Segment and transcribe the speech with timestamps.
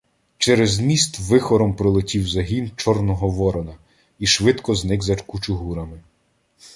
[0.37, 3.75] Через міст вихором пролетів загін Чорного Ворона
[4.19, 6.01] і швидко зник за кучугурами.